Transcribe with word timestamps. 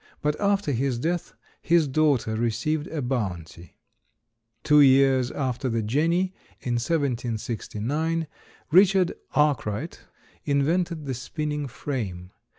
But 0.23 0.35
after 0.39 0.71
his 0.71 0.97
death 0.97 1.35
his 1.61 1.87
daughter 1.87 2.35
received 2.35 2.87
a 2.87 3.03
bounty. 3.03 3.77
Two 4.63 4.81
years 4.81 5.29
after 5.29 5.69
the 5.69 5.83
jenny, 5.83 6.33
in 6.59 6.73
1769, 6.81 8.25
Richard 8.71 9.13
Arkwright 9.35 9.99
invented 10.43 11.05
the 11.05 11.13
spinning 11.13 11.67
frame. 11.67 12.31